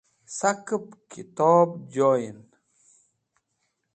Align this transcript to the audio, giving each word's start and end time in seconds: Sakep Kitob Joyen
Sakep 0.37 0.87
Kitob 1.11 1.69
Joyen 1.93 2.39